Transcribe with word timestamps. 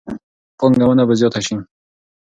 پانګونه 0.57 1.03
به 1.07 1.13
زیاته 1.19 1.41
شي. 1.47 1.55